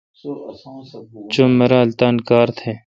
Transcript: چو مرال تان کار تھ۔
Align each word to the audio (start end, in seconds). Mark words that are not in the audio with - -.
چو 1.33 1.43
مرال 1.57 1.89
تان 1.99 2.15
کار 2.29 2.47
تھ۔ 2.57 2.63